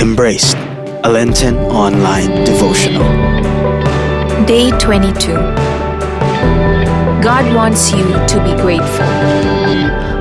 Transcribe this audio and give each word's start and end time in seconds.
Embraced, 0.00 0.56
a 1.02 1.10
Lenten 1.10 1.56
online 1.56 2.44
devotional. 2.44 3.02
Day 4.46 4.70
22. 4.78 5.34
God 7.20 7.52
wants 7.52 7.90
you 7.90 8.04
to 8.04 8.40
be 8.44 8.54
grateful. 8.62 9.06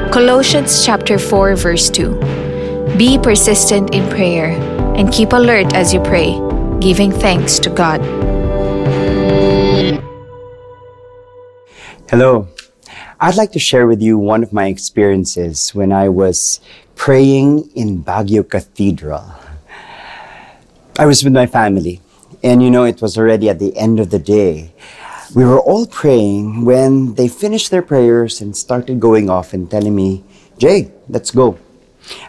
Colossians 0.10 0.84
chapter 0.84 1.20
4 1.20 1.56
verse 1.56 1.92
2. 1.92 2.96
Be 2.98 3.20
persistent 3.20 3.94
in 3.94 4.10
prayer 4.10 4.50
and 4.98 5.14
keep 5.14 5.32
alert 5.32 5.72
as 5.76 5.94
you 5.94 6.02
pray, 6.02 6.34
giving 6.80 7.12
thanks 7.12 7.60
to 7.60 7.70
God. 7.70 8.02
Hello. 12.10 12.48
I'd 13.20 13.36
like 13.36 13.52
to 13.52 13.60
share 13.60 13.86
with 13.86 14.02
you 14.02 14.18
one 14.18 14.42
of 14.42 14.52
my 14.52 14.68
experiences 14.68 15.76
when 15.76 15.92
I 15.92 16.10
was 16.10 16.62
praying 16.96 17.70
in 17.76 18.04
Baguio 18.04 18.42
Cathedral. 18.42 19.47
I 20.98 21.06
was 21.06 21.24
with 21.24 21.34
my 21.34 21.46
family, 21.46 22.02
and 22.42 22.64
you 22.64 22.72
know, 22.72 22.84
it 22.84 23.04
was 23.04 23.20
already 23.20 23.50
at 23.50 23.60
the 23.60 23.78
end 23.78 24.00
of 24.00 24.10
the 24.10 24.18
day. 24.18 24.74
We 25.36 25.46
were 25.46 25.60
all 25.60 25.86
praying 25.86 26.66
when 26.66 27.14
they 27.14 27.28
finished 27.28 27.70
their 27.70 27.84
prayers 27.84 28.42
and 28.42 28.58
started 28.58 29.00
going 29.00 29.30
off 29.30 29.54
and 29.54 29.70
telling 29.70 29.96
me, 29.96 30.24
Jay, 30.58 30.92
let's 31.08 31.30
go. 31.30 31.60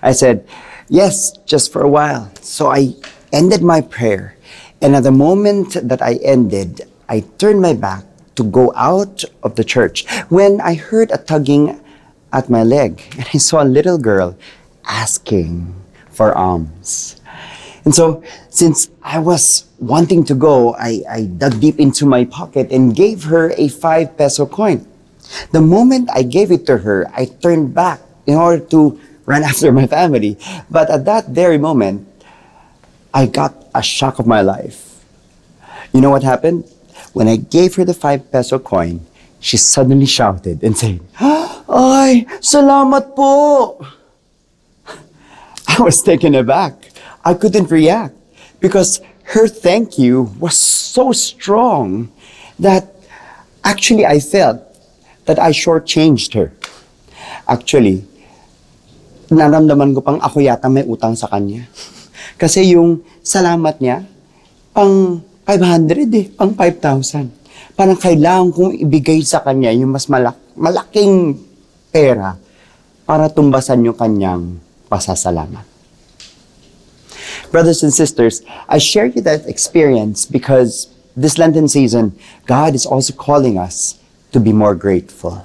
I 0.02 0.12
said, 0.12 0.46
Yes, 0.88 1.32
just 1.44 1.72
for 1.72 1.80
a 1.80 1.88
while. 1.88 2.30
So 2.40 2.68
I 2.68 2.92
ended 3.32 3.62
my 3.62 3.80
prayer. 3.80 4.36
And 4.82 4.96
at 4.96 5.04
the 5.04 5.12
moment 5.12 5.76
that 5.88 6.02
I 6.02 6.14
ended, 6.24 6.82
I 7.08 7.20
turned 7.36 7.60
my 7.60 7.72
back 7.72 8.04
to 8.36 8.44
go 8.44 8.72
out 8.76 9.24
of 9.42 9.56
the 9.56 9.64
church 9.64 10.08
when 10.28 10.60
I 10.60 10.74
heard 10.74 11.10
a 11.10 11.18
tugging 11.18 11.80
at 12.32 12.48
my 12.48 12.64
leg. 12.64 13.00
And 13.16 13.28
I 13.32 13.38
saw 13.38 13.62
a 13.62 13.68
little 13.68 13.98
girl 13.98 14.36
asking 14.84 15.74
for 16.10 16.36
alms. 16.36 17.17
And 17.88 17.94
so, 17.94 18.22
since 18.50 18.90
I 19.02 19.18
was 19.18 19.64
wanting 19.80 20.22
to 20.28 20.34
go, 20.34 20.74
I, 20.74 21.00
I 21.08 21.22
dug 21.24 21.58
deep 21.58 21.80
into 21.80 22.04
my 22.04 22.26
pocket 22.26 22.70
and 22.70 22.94
gave 22.94 23.24
her 23.32 23.54
a 23.56 23.68
five 23.68 24.14
peso 24.18 24.44
coin. 24.44 24.86
The 25.52 25.62
moment 25.62 26.10
I 26.12 26.20
gave 26.20 26.52
it 26.52 26.66
to 26.66 26.76
her, 26.76 27.08
I 27.16 27.24
turned 27.24 27.72
back 27.72 28.00
in 28.26 28.34
order 28.36 28.62
to 28.76 29.00
run 29.24 29.42
after 29.48 29.72
my 29.72 29.86
family. 29.86 30.36
But 30.68 30.90
at 30.90 31.06
that 31.06 31.28
very 31.32 31.56
moment, 31.56 32.06
I 33.14 33.24
got 33.24 33.56
a 33.74 33.80
shock 33.80 34.18
of 34.18 34.26
my 34.26 34.42
life. 34.42 35.00
You 35.94 36.02
know 36.02 36.10
what 36.10 36.22
happened? 36.22 36.68
When 37.14 37.26
I 37.26 37.36
gave 37.36 37.76
her 37.76 37.86
the 37.86 37.94
five 37.94 38.30
peso 38.30 38.58
coin, 38.58 39.00
she 39.40 39.56
suddenly 39.56 40.04
shouted 40.04 40.62
and 40.62 40.76
said, 40.76 41.00
Ay, 41.18 42.26
salamat 42.44 43.16
po! 43.16 43.80
I 45.72 45.80
was 45.80 46.02
taken 46.02 46.34
aback. 46.34 46.88
I 47.24 47.34
couldn't 47.34 47.70
react 47.70 48.14
because 48.60 49.00
her 49.34 49.48
thank 49.48 49.98
you 49.98 50.32
was 50.40 50.56
so 50.56 51.12
strong 51.12 52.08
that 52.58 52.88
actually 53.62 54.06
I 54.06 54.18
felt 54.18 54.64
that 55.28 55.36
I 55.36 55.52
shortchanged 55.52 56.32
her. 56.34 56.48
Actually, 57.44 58.04
naramdaman 59.28 59.92
ko 59.92 60.00
pang 60.00 60.20
ako 60.24 60.40
yata 60.40 60.72
may 60.72 60.84
utang 60.88 61.12
sa 61.12 61.28
kanya. 61.28 61.68
Kasi 62.40 62.72
yung 62.72 63.04
salamat 63.20 63.76
niya, 63.80 64.04
pang 64.72 65.20
500 65.44 66.08
eh, 66.16 66.26
pang 66.32 66.52
5,000. 66.56 67.76
Parang 67.76 67.98
kailangan 67.98 68.48
kong 68.52 68.74
ibigay 68.80 69.20
sa 69.22 69.44
kanya 69.44 69.70
yung 69.70 69.94
mas 69.94 70.10
malak 70.10 70.36
malaking 70.58 71.38
pera 71.92 72.34
para 73.06 73.30
tumbasan 73.30 73.86
yung 73.86 73.96
kanyang 73.96 74.58
pasasalamat. 74.90 75.77
Brothers 77.50 77.82
and 77.82 77.92
sisters, 77.92 78.42
I 78.68 78.78
share 78.78 79.06
you 79.06 79.20
that 79.22 79.46
experience 79.46 80.26
because 80.26 80.94
this 81.16 81.38
Lenten 81.38 81.68
season, 81.68 82.16
God 82.46 82.74
is 82.74 82.86
also 82.86 83.12
calling 83.12 83.58
us 83.58 83.98
to 84.32 84.40
be 84.40 84.52
more 84.52 84.74
grateful. 84.74 85.44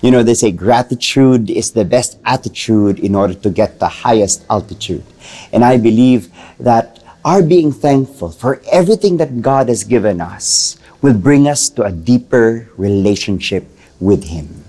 You 0.00 0.10
know, 0.10 0.22
they 0.22 0.34
say 0.34 0.50
gratitude 0.50 1.50
is 1.50 1.72
the 1.72 1.84
best 1.84 2.18
attitude 2.24 2.98
in 2.98 3.14
order 3.14 3.34
to 3.34 3.50
get 3.50 3.78
the 3.78 3.88
highest 3.88 4.44
altitude. 4.50 5.04
And 5.52 5.64
I 5.64 5.76
believe 5.76 6.30
that 6.58 7.02
our 7.24 7.42
being 7.42 7.72
thankful 7.72 8.30
for 8.30 8.60
everything 8.70 9.16
that 9.18 9.42
God 9.42 9.68
has 9.68 9.84
given 9.84 10.20
us 10.20 10.78
will 11.02 11.14
bring 11.14 11.46
us 11.46 11.68
to 11.70 11.82
a 11.82 11.92
deeper 11.92 12.70
relationship 12.76 13.66
with 14.00 14.24
Him. 14.24 14.64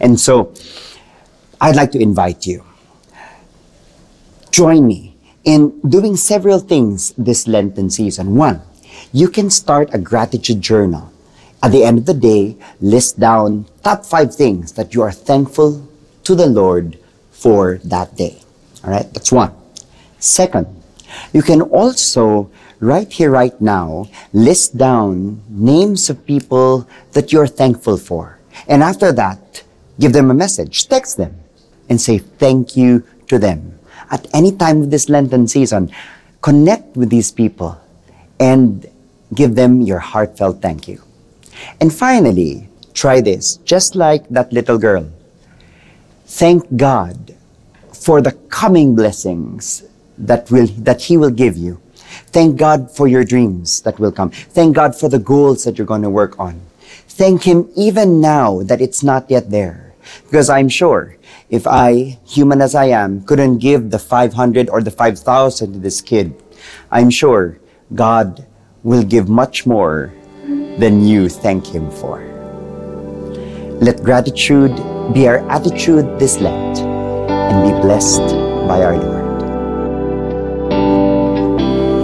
And 0.00 0.18
so, 0.18 0.52
I'd 1.60 1.76
like 1.76 1.92
to 1.92 2.00
invite 2.00 2.46
you. 2.46 2.64
Join 4.50 4.86
me 4.86 5.13
in 5.44 5.78
doing 5.80 6.16
several 6.16 6.58
things 6.58 7.12
this 7.16 7.46
Lenten 7.46 7.90
season. 7.90 8.34
One, 8.34 8.62
you 9.12 9.28
can 9.28 9.50
start 9.50 9.92
a 9.92 9.98
gratitude 9.98 10.60
journal. 10.60 11.12
At 11.62 11.72
the 11.72 11.84
end 11.84 11.98
of 11.98 12.06
the 12.06 12.14
day, 12.14 12.56
list 12.80 13.20
down 13.20 13.66
top 13.82 14.04
five 14.04 14.34
things 14.34 14.72
that 14.72 14.94
you 14.94 15.02
are 15.02 15.12
thankful 15.12 15.86
to 16.24 16.34
the 16.34 16.46
Lord 16.46 16.98
for 17.30 17.78
that 17.84 18.16
day. 18.16 18.40
All 18.82 18.90
right, 18.90 19.10
that's 19.12 19.32
one. 19.32 19.52
Second, 20.18 20.66
you 21.32 21.42
can 21.42 21.62
also, 21.62 22.50
right 22.80 23.10
here, 23.10 23.30
right 23.30 23.58
now, 23.60 24.08
list 24.32 24.76
down 24.76 25.42
names 25.48 26.10
of 26.10 26.24
people 26.26 26.88
that 27.12 27.32
you're 27.32 27.46
thankful 27.46 27.96
for. 27.96 28.38
And 28.68 28.82
after 28.82 29.12
that, 29.12 29.62
give 30.00 30.12
them 30.12 30.30
a 30.30 30.34
message, 30.34 30.88
text 30.88 31.16
them, 31.16 31.36
and 31.88 32.00
say 32.00 32.18
thank 32.18 32.76
you 32.76 33.04
to 33.28 33.38
them. 33.38 33.78
At 34.10 34.26
any 34.34 34.52
time 34.52 34.82
of 34.82 34.90
this 34.90 35.08
Lenten 35.08 35.48
season, 35.48 35.90
connect 36.40 36.96
with 36.96 37.10
these 37.10 37.32
people 37.32 37.80
and 38.38 38.86
give 39.34 39.54
them 39.54 39.80
your 39.80 39.98
heartfelt 39.98 40.60
thank 40.60 40.88
you. 40.88 41.02
And 41.80 41.92
finally, 41.92 42.68
try 42.92 43.20
this, 43.20 43.56
just 43.64 43.94
like 43.94 44.28
that 44.28 44.52
little 44.52 44.78
girl. 44.78 45.10
Thank 46.26 46.76
God 46.76 47.34
for 47.92 48.20
the 48.20 48.32
coming 48.50 48.94
blessings 48.94 49.84
that 50.18 50.50
will 50.50 50.66
that 50.78 51.02
he 51.02 51.16
will 51.16 51.30
give 51.30 51.56
you. 51.56 51.80
Thank 52.30 52.56
God 52.56 52.90
for 52.90 53.08
your 53.08 53.24
dreams 53.24 53.82
that 53.82 53.98
will 53.98 54.12
come. 54.12 54.30
Thank 54.30 54.76
God 54.76 54.94
for 54.94 55.08
the 55.08 55.18
goals 55.18 55.64
that 55.64 55.78
you're 55.78 55.86
going 55.86 56.02
to 56.02 56.10
work 56.10 56.38
on. 56.38 56.60
Thank 57.08 57.44
him 57.44 57.70
even 57.76 58.20
now 58.20 58.62
that 58.62 58.80
it's 58.80 59.02
not 59.02 59.30
yet 59.30 59.50
there. 59.50 59.83
Because 60.24 60.48
I'm 60.48 60.68
sure 60.68 61.16
if 61.50 61.66
I, 61.66 62.18
human 62.26 62.60
as 62.60 62.74
I 62.74 62.86
am, 62.86 63.22
couldn't 63.24 63.58
give 63.58 63.90
the 63.90 63.98
500 63.98 64.68
or 64.68 64.82
the 64.82 64.90
5,000 64.90 65.72
to 65.72 65.78
this 65.78 66.00
kid, 66.00 66.34
I'm 66.90 67.10
sure 67.10 67.58
God 67.94 68.46
will 68.82 69.02
give 69.02 69.28
much 69.28 69.66
more 69.66 70.12
than 70.78 71.06
you 71.06 71.28
thank 71.28 71.66
him 71.66 71.90
for. 71.90 72.22
Let 73.80 74.02
gratitude 74.02 74.74
be 75.12 75.28
our 75.28 75.38
attitude 75.50 76.18
this 76.18 76.40
Lent 76.40 76.78
and 76.78 77.62
be 77.62 77.80
blessed 77.80 78.34
by 78.66 78.82
our 78.82 78.96
Lord. 78.96 79.24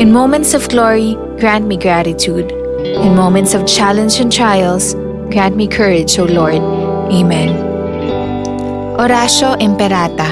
In 0.00 0.12
moments 0.12 0.54
of 0.54 0.68
glory, 0.68 1.14
grant 1.38 1.66
me 1.66 1.76
gratitude. 1.76 2.50
In 2.50 3.14
moments 3.14 3.54
of 3.54 3.66
challenge 3.66 4.20
and 4.20 4.32
trials, 4.32 4.94
grant 5.30 5.56
me 5.56 5.68
courage, 5.68 6.18
O 6.18 6.24
Lord. 6.24 6.62
Amen. 7.12 7.69
Oratio 9.00 9.56
Imperata. 9.56 10.28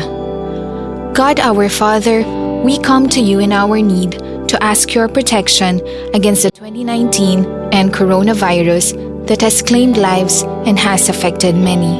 God 1.15 1.41
our 1.41 1.71
Father, 1.71 2.21
we 2.63 2.79
come 2.81 3.09
to 3.09 3.19
you 3.19 3.39
in 3.39 3.51
our 3.51 3.81
need 3.81 4.13
to 4.47 4.63
ask 4.63 4.93
your 4.93 5.09
protection 5.09 5.81
against 6.13 6.43
the 6.43 6.51
2019 6.51 7.47
and 7.73 7.95
coronavirus 7.95 9.27
that 9.27 9.41
has 9.41 9.63
claimed 9.63 9.97
lives 9.97 10.43
and 10.67 10.79
has 10.79 11.09
affected 11.09 11.55
many. 11.55 11.97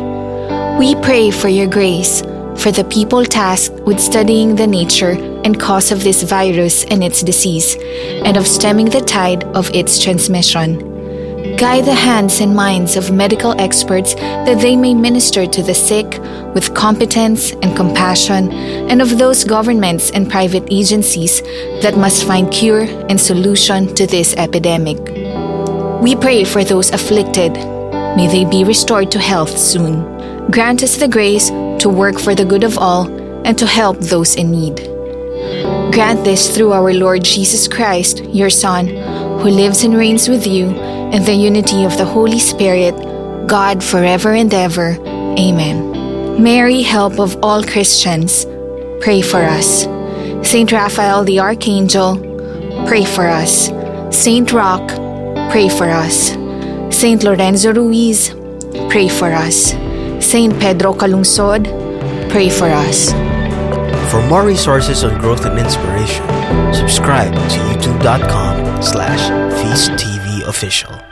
We 0.79 0.95
pray 0.97 1.31
for 1.31 1.49
your 1.49 1.69
grace 1.69 2.21
for 2.59 2.71
the 2.71 2.87
people 2.91 3.25
tasked 3.25 3.81
with 3.87 3.99
studying 3.99 4.57
the 4.57 4.67
nature 4.67 5.17
and 5.45 5.59
cause 5.59 5.91
of 5.91 6.05
this 6.05 6.23
virus 6.23 6.85
and 6.85 7.03
its 7.03 7.23
disease, 7.23 7.77
and 8.27 8.37
of 8.37 8.47
stemming 8.47 8.91
the 8.91 9.01
tide 9.01 9.45
of 9.57 9.71
its 9.71 10.03
transmission. 10.03 10.88
Guide 11.59 11.87
the 11.87 11.93
hands 11.93 12.39
and 12.41 12.55
minds 12.55 12.97
of 12.97 13.11
medical 13.11 13.61
experts 13.61 14.15
that 14.15 14.61
they 14.61 14.77
may 14.77 14.95
minister 14.95 15.45
to 15.45 15.61
the 15.61 15.75
sick 15.75 16.07
with 16.55 16.73
competence 16.73 17.51
and 17.51 17.75
compassion, 17.77 18.53
and 18.53 19.03
of 19.03 19.19
those 19.19 19.43
governments 19.43 20.13
and 20.13 20.31
private 20.31 20.63
agencies 20.71 21.43
that 21.83 21.97
must 21.97 22.25
find 22.25 22.53
cure 22.53 22.83
and 23.09 23.21
solution 23.21 23.93
to 23.97 24.07
this 24.07 24.35
epidemic. 24.37 24.99
We 26.01 26.15
pray 26.15 26.45
for 26.45 26.63
those 26.63 26.93
afflicted. 26.93 27.55
May 27.55 28.29
they 28.31 28.45
be 28.45 28.63
restored 28.63 29.11
to 29.11 29.19
health 29.19 29.59
soon. 29.59 30.51
Grant 30.53 30.85
us 30.85 30.97
the 30.97 31.09
grace 31.09 31.49
to 31.83 31.89
work 31.89 32.21
for 32.21 32.37
the 32.37 32.45
good 32.45 32.63
of 32.63 32.79
all 32.79 33.09
and 33.45 33.59
to 33.59 33.67
help 33.67 33.99
those 33.99 34.37
in 34.37 34.53
need. 34.53 34.77
Grant 35.93 36.23
this 36.23 36.57
through 36.57 36.73
our 36.73 36.95
Lord 36.95 37.25
Jesus 37.25 37.67
Christ, 37.67 38.23
your 38.27 38.49
Son, 38.49 38.87
who 39.41 39.51
lives 39.51 39.83
and 39.83 39.97
reigns 39.97 40.29
with 40.29 40.47
you 40.47 40.98
in 41.13 41.25
the 41.25 41.35
unity 41.35 41.85
of 41.85 41.97
the 41.97 42.05
Holy 42.05 42.39
Spirit, 42.39 42.95
God 43.47 43.83
forever 43.83 44.33
and 44.33 44.53
ever. 44.53 44.97
Amen. 45.39 46.43
Mary, 46.43 46.83
help 46.83 47.19
of 47.19 47.37
all 47.43 47.63
Christians, 47.65 48.45
pray 49.01 49.23
for 49.23 49.43
us. 49.43 49.85
Saint 50.49 50.71
Raphael 50.71 51.25
the 51.25 51.41
Archangel, 51.41 52.17
pray 52.87 53.05
for 53.05 53.27
us. 53.27 53.71
Saint 54.11 54.53
Roch, 54.53 54.89
pray 55.51 55.69
for 55.69 55.89
us. 55.89 56.37
Saint 56.95 57.23
Lorenzo 57.23 57.73
Ruiz, 57.73 58.31
pray 58.91 59.09
for 59.09 59.33
us. 59.33 59.73
Saint 60.21 60.59
Pedro 60.61 60.93
Calungsod, 60.93 61.65
pray 62.31 62.51
for 62.51 62.69
us. 62.69 63.13
For 64.11 64.21
more 64.29 64.45
resources 64.45 65.05
on 65.05 65.19
growth 65.21 65.45
and 65.45 65.59
inspiration, 65.59 66.25
subscribe 66.89 67.35
to 67.35 67.59
youtube.com 67.69 68.83
slash 68.83 69.29
feasttv 69.61 70.49
official. 70.49 71.08